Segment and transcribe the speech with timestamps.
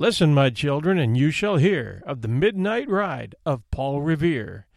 [0.00, 4.68] Listen, my children, and you shall hear of the midnight ride of Paul Revere.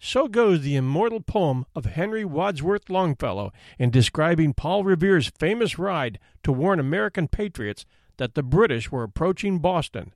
[0.00, 6.18] So goes the immortal poem of Henry Wadsworth Longfellow in describing Paul Revere's famous ride
[6.42, 10.12] to warn American patriots that the British were approaching Boston.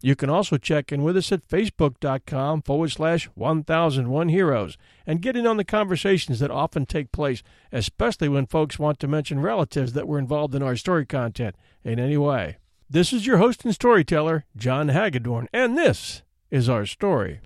[0.01, 5.35] You can also check in with us at facebook.com forward slash 1001 Heroes and get
[5.35, 9.93] in on the conversations that often take place, especially when folks want to mention relatives
[9.93, 12.57] that were involved in our story content in any way.
[12.89, 17.41] This is your host and storyteller, John Hagedorn, and this is our story.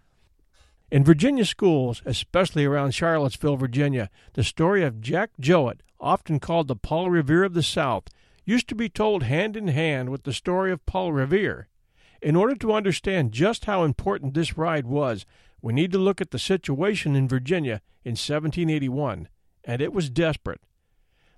[0.93, 6.75] In Virginia schools, especially around Charlottesville, Virginia, the story of Jack Jouett, often called the
[6.75, 8.09] Paul Revere of the South,
[8.45, 11.67] used to be told hand in hand with the story of Paul Revere.
[12.21, 15.25] In order to understand just how important this ride was,
[15.63, 19.29] we need to look at the situation in Virginia in 1781,
[19.63, 20.61] and it was desperate.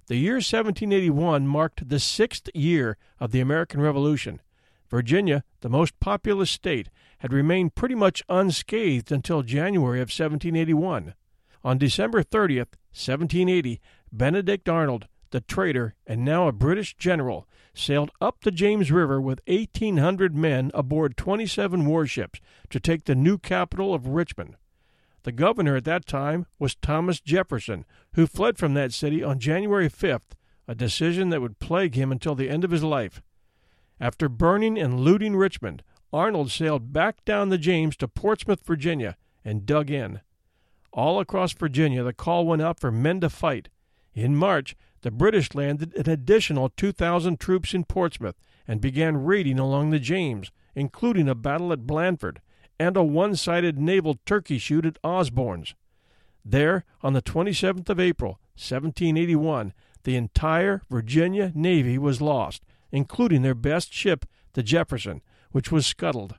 [0.08, 4.42] The year 1781 marked the sixth year of the American Revolution.
[4.90, 11.14] Virginia, the most populous state, had remained pretty much unscathed until January of 1781.
[11.64, 13.82] On December 30th, 1780,
[14.12, 19.42] Benedict Arnold, the traitor and now a British general, sailed up the James River with
[19.48, 24.56] 1,800 men aboard 27 warships to take the new capital of Richmond.
[25.24, 29.90] The governor at that time was Thomas Jefferson, who fled from that city on January
[29.90, 30.36] 5th,
[30.68, 33.22] a decision that would plague him until the end of his life.
[34.00, 39.66] After burning and looting Richmond, Arnold sailed back down the James to Portsmouth, Virginia, and
[39.66, 40.22] dug in.
[40.92, 43.70] All across Virginia, the call went out for men to fight.
[44.14, 48.36] In March, the British landed an additional 2,000 troops in Portsmouth
[48.68, 52.42] and began raiding along the James, including a battle at Blandford
[52.80, 55.76] and a one sided naval turkey shoot at Osborne's.
[56.44, 59.74] There, on the 27th of April, 1781,
[60.04, 66.36] the entire Virginia Navy was lost, including their best ship, the Jefferson, which was scuttled.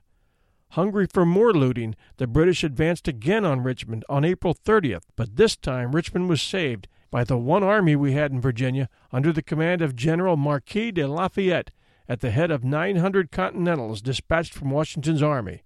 [0.71, 5.55] Hungry for more looting, the British advanced again on Richmond on April 30th, but this
[5.55, 9.81] time Richmond was saved by the one army we had in Virginia under the command
[9.81, 11.71] of General Marquis de Lafayette
[12.09, 15.63] at the head of 900 Continentals dispatched from Washington's army.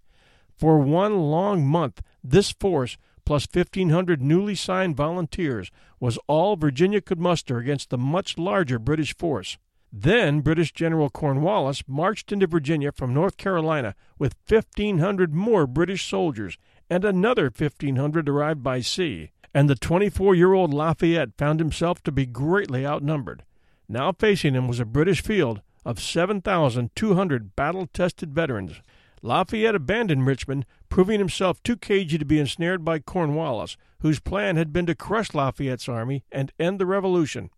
[0.56, 7.20] For one long month, this force, plus 1,500 newly signed volunteers, was all Virginia could
[7.20, 9.58] muster against the much larger British force.
[9.92, 16.58] Then British General Cornwallis marched into Virginia from North Carolina with 1,500 more British soldiers,
[16.90, 22.12] and another 1,500 arrived by sea and the 24 year old Lafayette found himself to
[22.12, 23.44] be greatly outnumbered.
[23.88, 28.82] Now facing him was a British field of 7,200 battle tested veterans.
[29.22, 34.74] Lafayette abandoned Richmond, proving himself too cagey to be ensnared by Cornwallis, whose plan had
[34.74, 37.50] been to crush Lafayette's army and end the revolution.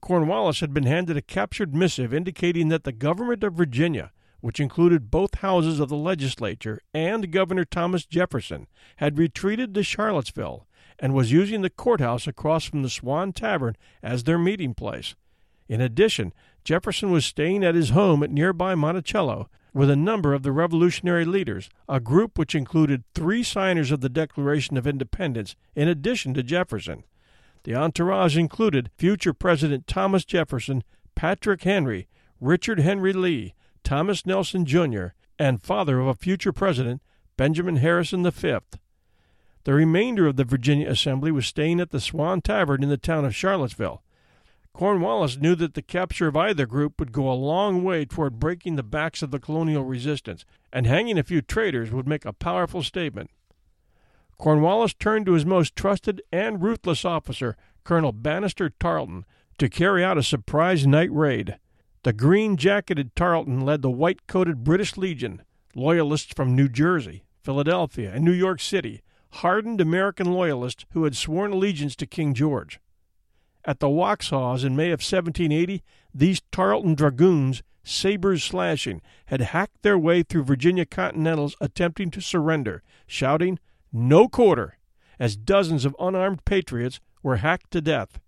[0.00, 5.10] Cornwallis had been handed a captured missive indicating that the government of Virginia, which included
[5.10, 8.66] both houses of the legislature and Governor Thomas Jefferson,
[8.96, 10.66] had retreated to Charlottesville
[10.98, 15.14] and was using the courthouse across from the Swan Tavern as their meeting place.
[15.68, 16.32] In addition,
[16.64, 21.24] Jefferson was staying at his home at nearby Monticello with a number of the revolutionary
[21.24, 26.42] leaders, a group which included three signers of the Declaration of Independence in addition to
[26.42, 27.04] Jefferson.
[27.64, 30.84] The entourage included future President Thomas Jefferson,
[31.14, 32.08] Patrick Henry,
[32.40, 35.08] Richard Henry Lee, Thomas Nelson Jr.,
[35.38, 37.02] and father of a future president,
[37.36, 38.58] Benjamin Harrison V.
[39.64, 43.24] The remainder of the Virginia Assembly was staying at the Swan Tavern in the town
[43.24, 44.02] of Charlottesville.
[44.72, 48.76] Cornwallis knew that the capture of either group would go a long way toward breaking
[48.76, 52.82] the backs of the colonial resistance, and hanging a few traitors would make a powerful
[52.82, 53.30] statement.
[54.38, 59.24] Cornwallis turned to his most trusted and ruthless officer, Colonel Banastre Tarleton,
[59.58, 61.58] to carry out a surprise night raid.
[62.04, 65.42] The green jacketed Tarleton led the white coated British Legion,
[65.74, 71.52] loyalists from New Jersey, Philadelphia, and New York City, hardened American loyalists who had sworn
[71.52, 72.80] allegiance to King George.
[73.64, 75.82] At the Waxhaws in May of 1780,
[76.14, 82.82] these Tarleton dragoons, sabers slashing, had hacked their way through Virginia Continentals attempting to surrender,
[83.06, 83.58] shouting,
[83.92, 84.78] No quarter!
[85.18, 88.20] as dozens of unarmed patriots were hacked to death.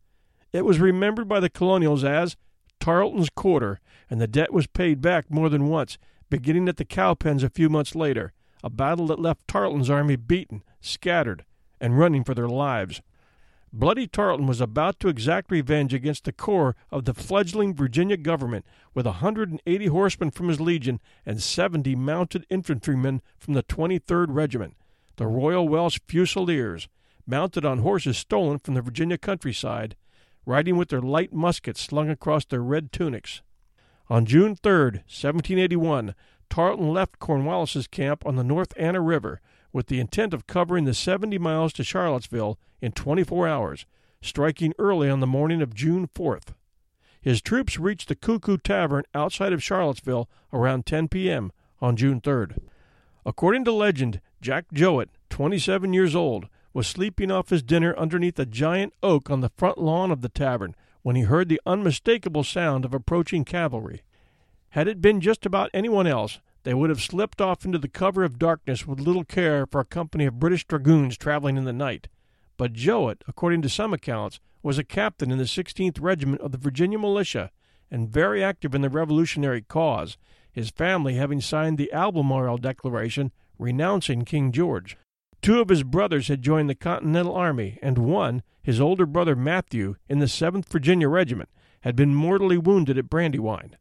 [0.53, 2.37] It was remembered by the colonials as
[2.81, 5.99] Tarleton's Quarter, and the debt was paid back more than once,
[6.29, 8.33] beginning at the Cowpens a few months later,
[8.65, 11.45] a battle that left Tarleton's army beaten, scattered,
[11.81, 13.01] and running for their lives.
[13.73, 18.65] Bloody Tarleton was about to exact revenge against the core of the fledgling Virginia government
[18.95, 24.75] with a 180 horsemen from his legion and 70 mounted infantrymen from the 23rd Regiment,
[25.21, 26.89] the Royal Welsh Fusiliers,
[27.27, 29.95] mounted on horses stolen from the Virginia countryside,
[30.47, 33.43] riding with their light muskets slung across their red tunics.
[34.09, 36.15] On June 3, 1781,
[36.49, 39.43] Tarleton left Cornwallis's camp on the North Anna River
[39.75, 43.85] with the intent of covering the 70 miles to Charlottesville in 24 hours,
[44.23, 46.55] striking early on the morning of June 4th.
[47.21, 51.53] His troops reached the Cuckoo Tavern outside of Charlottesville around 10 p.m.
[51.79, 52.57] on June 3rd.
[53.27, 58.47] According to legend, Jack Jouett, 27 years old, was sleeping off his dinner underneath a
[58.47, 62.85] giant oak on the front lawn of the tavern when he heard the unmistakable sound
[62.85, 64.03] of approaching cavalry.
[64.71, 68.23] Had it been just about anyone else, they would have slipped off into the cover
[68.23, 72.09] of darkness with little care for a company of British dragoons traveling in the night.
[72.57, 76.59] But Jouett, according to some accounts, was a captain in the 16th Regiment of the
[76.59, 77.51] Virginia Militia
[77.91, 80.17] and very active in the Revolutionary cause,
[80.53, 84.97] his family having signed the Albemarle Declaration renouncing King George.
[85.43, 89.97] Two of his brothers had joined the Continental Army, and one, his older brother Matthew,
[90.09, 91.49] in the 7th Virginia Regiment,
[91.83, 93.77] had been mortally wounded at Brandywine.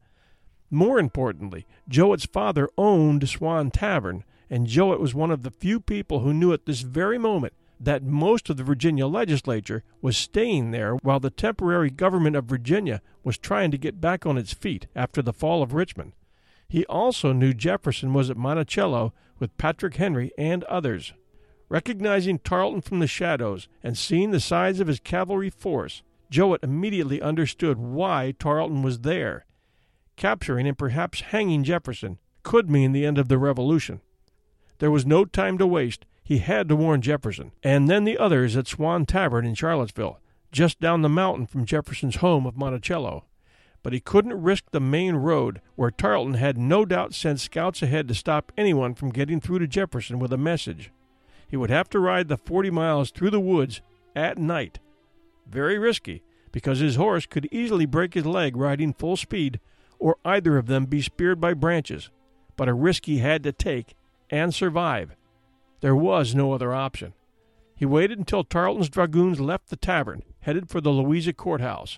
[0.70, 6.20] More importantly, Jouett's father owned Swan Tavern, and Jouett was one of the few people
[6.20, 10.96] who knew at this very moment that most of the Virginia legislature was staying there
[10.96, 15.22] while the temporary government of Virginia was trying to get back on its feet after
[15.22, 16.14] the fall of Richmond.
[16.68, 21.13] He also knew Jefferson was at Monticello with Patrick Henry and others.
[21.69, 27.21] Recognizing Tarleton from the shadows and seeing the size of his cavalry force, Jouett immediately
[27.21, 29.45] understood why Tarleton was there.
[30.15, 34.01] Capturing and perhaps hanging Jefferson could mean the end of the Revolution.
[34.80, 36.06] There was no time to waste.
[36.24, 40.19] He had to warn Jefferson, and then the others at Swan Tavern in Charlottesville,
[40.51, 43.25] just down the mountain from Jefferson's home of Monticello.
[43.81, 48.08] But he couldn't risk the main road, where Tarleton had no doubt sent scouts ahead
[48.08, 50.92] to stop anyone from getting through to Jefferson with a message.
[51.48, 53.81] He would have to ride the 40 miles through the woods
[54.16, 54.80] at night.
[55.48, 59.60] Very risky, because his horse could easily break his leg riding full speed,
[59.98, 62.09] or either of them be speared by branches,
[62.56, 63.95] but a risk he had to take
[64.30, 65.16] and survive.
[65.81, 67.14] There was no other option.
[67.76, 71.98] He waited until Tarleton's dragoons left the tavern, headed for the Louisa courthouse.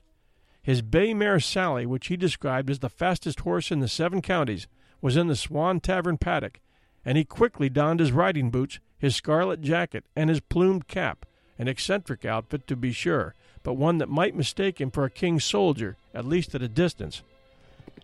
[0.61, 4.67] His bay mare Sally, which he described as the fastest horse in the seven counties,
[5.01, 6.59] was in the Swan Tavern paddock,
[7.03, 11.25] and he quickly donned his riding boots his scarlet jacket, and his plumed cap,
[11.57, 15.43] an eccentric outfit to be sure, but one that might mistake him for a king's
[15.43, 17.23] soldier, at least at a distance.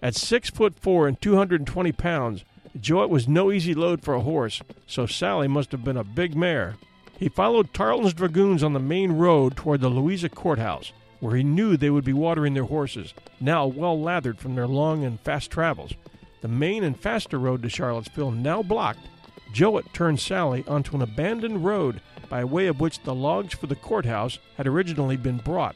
[0.02, 2.44] At six foot four and two hundred and twenty pounds,
[2.82, 6.36] Jouett was no easy load for a horse, so Sally must have been a big
[6.36, 6.78] mare.
[7.20, 11.76] He followed Tarleton's dragoons on the main road toward the Louisa courthouse, where he knew
[11.76, 15.94] they would be watering their horses, now well lathered from their long and fast travels.
[16.42, 19.08] The main and faster road to Charlottesville now blocked,
[19.54, 23.76] Jouett turned Sally onto an abandoned road by way of which the logs for the
[23.76, 25.76] courthouse had originally been brought.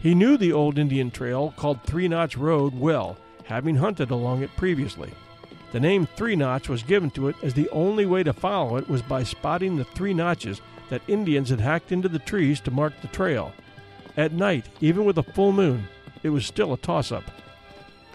[0.00, 4.54] He knew the old Indian trail called Three Notch Road well, having hunted along it
[4.56, 5.10] previously.
[5.72, 8.88] The name Three Notch was given to it as the only way to follow it
[8.88, 12.94] was by spotting the three notches that Indians had hacked into the trees to mark
[13.00, 13.52] the trail.
[14.18, 15.86] At night, even with a full moon,
[16.24, 17.22] it was still a toss up.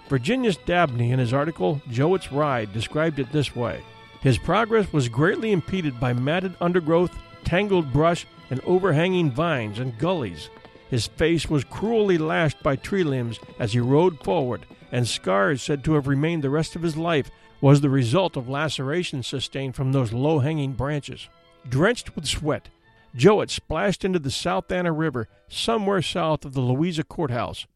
[0.10, 3.82] Virginius Dabney, in his article Jouett's Ride, described it this way
[4.20, 10.50] his progress was greatly impeded by matted undergrowth, tangled brush, and overhanging vines and gullies.
[10.90, 15.86] His face was cruelly lashed by tree limbs as he rode forward, and scars said
[15.86, 17.32] to have remained the rest of his life
[17.62, 21.30] was the result of lacerations sustained from those low hanging branches.
[21.68, 22.68] Drenched with sweat,
[23.16, 27.68] Jouett splashed into the South Anna River somewhere south of the Louisa courthouse.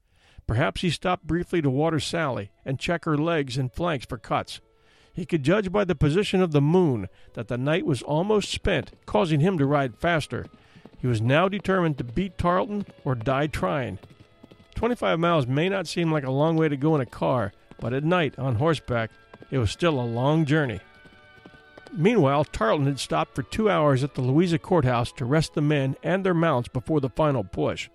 [0.47, 4.61] Perhaps he stopped briefly to water Sally and check her legs and flanks for cuts.
[5.13, 8.91] He could judge by the position of the moon that the night was almost spent,
[9.05, 10.45] causing him to ride faster.
[10.99, 13.99] He was now determined to beat Tarleton or die trying.
[14.75, 17.93] 25 miles may not seem like a long way to go in a car, but
[17.93, 19.11] at night, on horseback,
[19.51, 20.79] it was still a long journey.
[21.93, 25.95] Meanwhile, Tarleton had stopped for two hours at the Louisa courthouse to rest the men
[26.03, 27.89] and their mounts before the final push.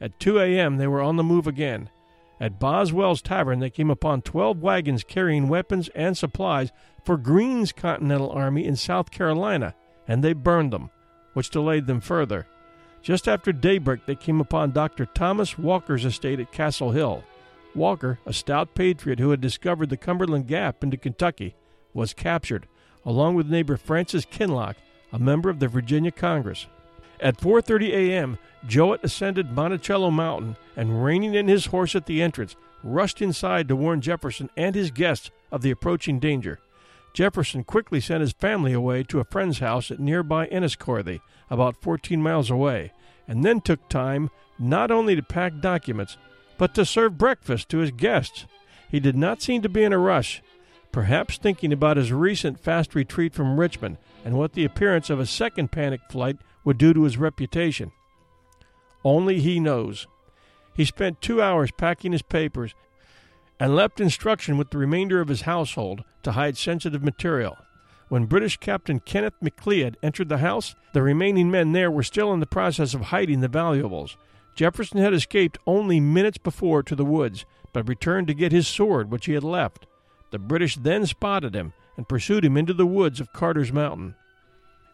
[0.00, 1.90] At 2 a.m., they were on the move again.
[2.38, 6.70] At Boswell's Tavern, they came upon 12 wagons carrying weapons and supplies
[7.04, 9.74] for Greene's Continental Army in South Carolina,
[10.06, 10.90] and they burned them,
[11.32, 12.46] which delayed them further.
[13.00, 15.06] Just after daybreak, they came upon Dr.
[15.06, 17.24] Thomas Walker's estate at Castle Hill.
[17.74, 21.54] Walker, a stout patriot who had discovered the Cumberland Gap into Kentucky,
[21.94, 22.66] was captured,
[23.06, 24.76] along with neighbor Francis Kinloch,
[25.12, 26.66] a member of the Virginia Congress.
[27.20, 32.56] At 4:30 a.m., Jouett ascended Monticello Mountain and, reining in his horse at the entrance,
[32.82, 36.58] rushed inside to warn Jefferson and his guests of the approaching danger.
[37.14, 42.20] Jefferson quickly sent his family away to a friend's house at nearby Enniscorthy, about 14
[42.20, 42.92] miles away,
[43.26, 46.18] and then took time not only to pack documents,
[46.58, 48.44] but to serve breakfast to his guests.
[48.90, 50.42] He did not seem to be in a rush,
[50.96, 55.26] perhaps thinking about his recent fast retreat from Richmond and what the appearance of a
[55.26, 57.92] second panic flight would do to his reputation.
[59.04, 60.06] Only he knows.
[60.74, 62.74] He spent two hours packing his papers
[63.60, 67.58] and left instruction with the remainder of his household to hide sensitive material.
[68.08, 72.40] When British Captain Kenneth McLeod entered the house, the remaining men there were still in
[72.40, 74.16] the process of hiding the valuables.
[74.54, 79.10] Jefferson had escaped only minutes before to the woods, but returned to get his sword,
[79.10, 79.86] which he had left.
[80.30, 84.14] The British then spotted him and pursued him into the woods of Carter's Mountain.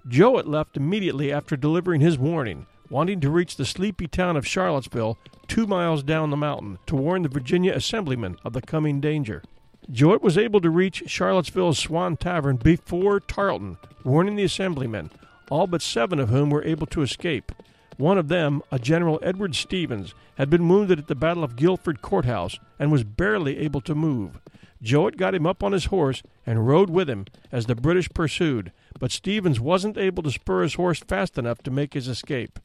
[0.08, 5.18] Jouett left immediately after delivering his warning, wanting to reach the sleepy town of Charlottesville,
[5.48, 9.42] two miles down the mountain, to warn the Virginia assemblymen of the coming danger.
[9.90, 15.10] Jouett was able to reach Charlottesville's Swan Tavern before Tarleton, warning the assemblymen,
[15.50, 17.52] all but seven of whom were able to escape.
[17.96, 22.00] One of them, a General Edward Stevens, had been wounded at the Battle of Guilford
[22.00, 24.40] Courthouse and was barely able to move.
[24.82, 28.72] Jouett got him up on his horse and rode with him as the British pursued,
[28.98, 32.58] but Stevens wasn't able to spur his horse fast enough to make his escape.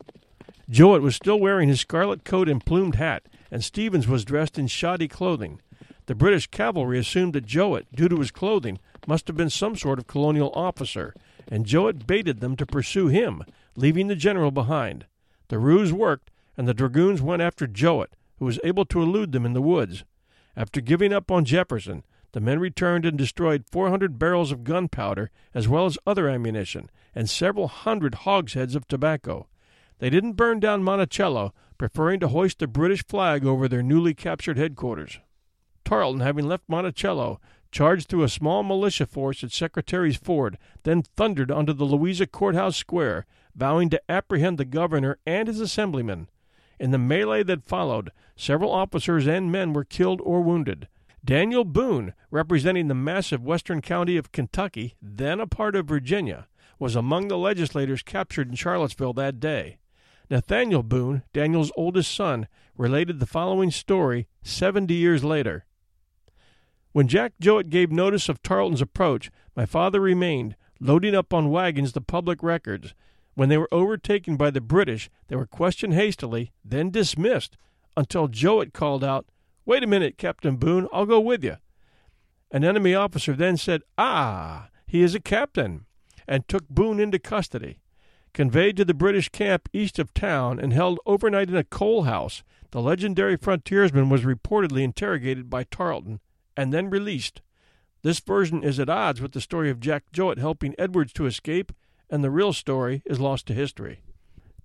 [0.70, 4.68] Jouett was still wearing his scarlet coat and plumed hat, and Stevens was dressed in
[4.68, 5.62] shoddy clothing.
[6.08, 10.00] The British cavalry assumed that Jouett, due to his clothing, must have been some sort
[10.00, 11.14] of colonial officer,
[11.48, 13.44] and Jouett baited them to pursue him,
[13.76, 15.06] leaving the general behind.
[15.50, 19.46] The ruse worked, and the dragoons went after Jouett, who was able to elude them
[19.46, 20.04] in the woods.
[20.58, 25.68] After giving up on Jefferson, the men returned and destroyed 400 barrels of gunpowder, as
[25.68, 29.48] well as other ammunition, and several hundred hogsheads of tobacco.
[30.00, 34.58] They didn't burn down Monticello, preferring to hoist the British flag over their newly captured
[34.58, 35.20] headquarters.
[35.86, 37.40] Tarleton, having left Monticello,
[37.72, 42.76] charged through a small militia force at Secretary's Ford, then thundered onto the Louisa Courthouse
[42.76, 46.30] Square, vowing to apprehend the governor and his assemblymen.
[46.80, 50.88] In the melee that followed, several officers and men were killed or wounded.
[51.26, 56.48] Daniel Boone, representing the massive western county of Kentucky, then a part of Virginia,
[56.80, 59.78] was among the legislators captured in Charlottesville that day.
[60.30, 65.66] Nathaniel Boone, Daniel's oldest son, related the following story seventy years later.
[66.92, 71.94] When Jack Jouett gave notice of Tarleton's approach, my father remained, loading up on wagons
[71.94, 72.94] the public records.
[73.38, 77.56] When they were overtaken by the British, they were questioned hastily, then dismissed,
[77.96, 79.28] until Jouett called out,
[79.64, 81.58] Wait a minute, Captain Boone, I'll go with you.
[82.50, 85.86] An enemy officer then said, Ah, he is a captain,
[86.28, 87.80] and took Boone into custody.
[88.34, 92.44] Conveyed to the British camp east of town and held overnight in a coal house,
[92.72, 96.22] the legendary frontiersman was reportedly interrogated by Tarleton
[96.56, 97.44] and then released.
[98.02, 101.72] This version is at odds with the story of Jack Jouett helping Edwards to escape,
[102.10, 104.02] and the real story is lost to history.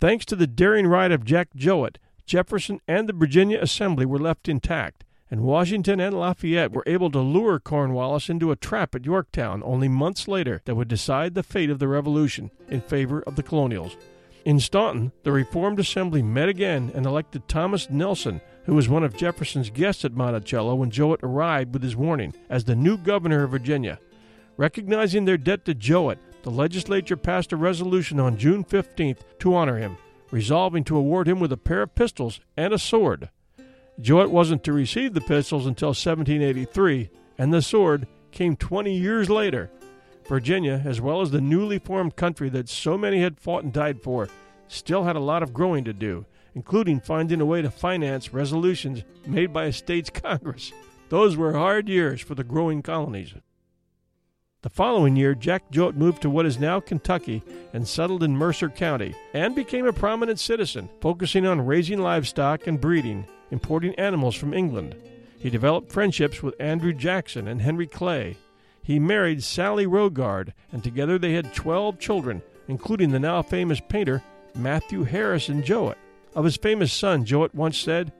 [0.00, 4.48] Thanks to the daring ride of Jack Jouett, Jefferson and the Virginia Assembly were left
[4.48, 9.62] intact, and Washington and Lafayette were able to lure Cornwallis into a trap at Yorktown
[9.64, 13.42] only months later that would decide the fate of the Revolution in favor of the
[13.42, 13.96] colonials.
[14.44, 19.16] In Staunton, the Reformed Assembly met again and elected Thomas Nelson, who was one of
[19.16, 23.52] Jefferson's guests at Monticello when Jouett arrived with his warning, as the new governor of
[23.52, 24.00] Virginia.
[24.56, 29.78] Recognizing their debt to Jouett, the legislature passed a resolution on June 15th to honor
[29.78, 29.96] him,
[30.30, 33.30] resolving to award him with a pair of pistols and a sword.
[34.00, 39.70] Jouett wasn't to receive the pistols until 1783, and the sword came 20 years later.
[40.28, 44.02] Virginia, as well as the newly formed country that so many had fought and died
[44.02, 44.28] for,
[44.68, 49.04] still had a lot of growing to do, including finding a way to finance resolutions
[49.26, 50.72] made by a state's Congress.
[51.08, 53.34] Those were hard years for the growing colonies.
[54.62, 57.42] The following year, Jack Jouett moved to what is now Kentucky
[57.72, 62.80] and settled in Mercer County and became a prominent citizen, focusing on raising livestock and
[62.80, 64.94] breeding, importing animals from England.
[65.36, 68.36] He developed friendships with Andrew Jackson and Henry Clay.
[68.84, 74.22] He married Sally Rogard, and together they had 12 children, including the now famous painter
[74.54, 75.98] Matthew Harrison Jouett.
[76.36, 78.12] Of his famous son, Jouett once said,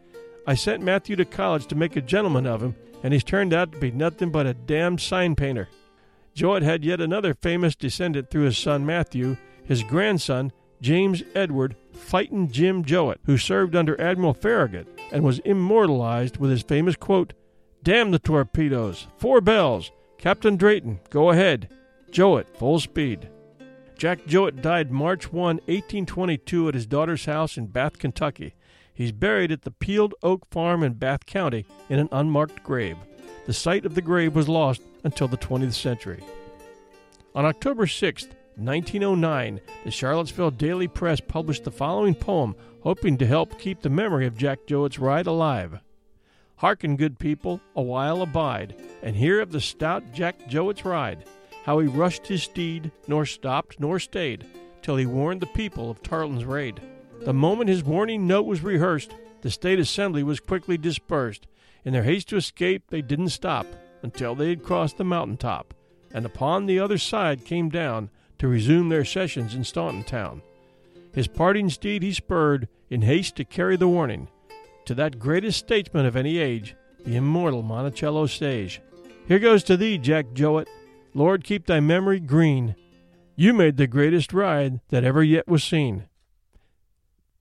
[0.45, 3.71] I sent Matthew to college to make a gentleman of him, and he's turned out
[3.71, 5.69] to be nothing but a damned sign painter.
[6.35, 12.51] Jouett had yet another famous descendant through his son Matthew, his grandson, James Edward Fightin'
[12.51, 17.35] Jim Jouett, who served under Admiral Farragut and was immortalized with his famous quote,
[17.83, 19.07] Damn the torpedoes!
[19.19, 19.91] Four bells!
[20.19, 21.69] Captain Drayton, go ahead!
[22.11, 23.29] Jouett, full speed.
[23.97, 28.55] Jack Jouett died March 1, 1822, at his daughter's house in Bath, Kentucky.
[28.93, 32.97] He's buried at the Peeled Oak Farm in Bath County in an unmarked grave.
[33.47, 36.23] The site of the grave was lost until the 20th century.
[37.35, 38.25] On October 6,
[38.57, 44.27] 1909, the Charlottesville Daily Press published the following poem, hoping to help keep the memory
[44.27, 45.81] of Jack Jouett's ride alive.
[46.57, 51.25] Hearken, good people, a while abide, and hear of the stout Jack Jouett's ride,
[51.65, 54.47] how he rushed his steed, nor stopped nor stayed,
[54.83, 56.81] till he warned the people of Tarleton's raid.
[57.21, 61.47] The moment his warning note was rehearsed, the state assembly was quickly dispersed.
[61.85, 63.67] In their haste to escape, they didn't stop
[64.03, 65.75] until they had crossed the mountain top,
[66.13, 70.43] and upon the other side came down to resume their sessions in Staunton town.
[71.13, 74.29] His parting steed he spurred in haste to carry the warning
[74.85, 76.75] to that greatest statesman of any age,
[77.05, 78.81] the immortal Monticello Sage.
[79.27, 80.69] Here goes to thee, Jack Jouett.
[81.15, 82.75] Lord, keep thy memory green.
[83.37, 86.05] You made the greatest ride that ever yet was seen.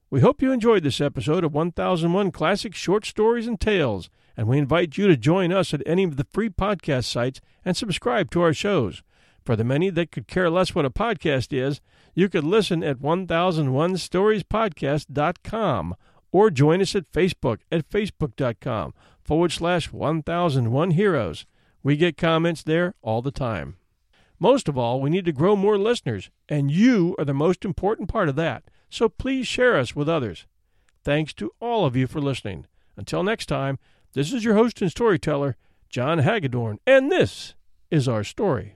[0.10, 4.58] We hope you enjoyed this episode of 1001 Classic Short Stories and Tales, and we
[4.58, 8.42] invite you to join us at any of the free podcast sites and subscribe to
[8.42, 9.04] our shows.
[9.44, 11.82] For the many that could care less what a podcast is,
[12.14, 15.96] you could listen at 1001storiespodcast.com
[16.32, 21.46] or join us at Facebook at facebook.com forward slash 1001 heroes.
[21.84, 23.76] We get comments there all the time.
[24.40, 28.10] Most of all, we need to grow more listeners, and you are the most important
[28.10, 30.46] part of that so please share us with others.
[31.04, 32.68] Thanks to all of you for listening.
[32.98, 33.80] Until next time,
[34.14, 35.56] this is your host and storyteller,
[35.90, 37.56] John Hagedorn, and this
[37.90, 38.76] is our story.